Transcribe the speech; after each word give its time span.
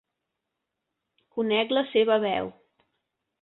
Conec 1.35 1.75
la 1.79 1.85
seva 1.93 2.19
veu. 2.25 2.51